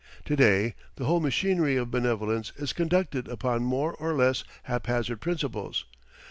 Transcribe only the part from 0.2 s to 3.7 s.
To day the whole machinery of benevolence is conducted upon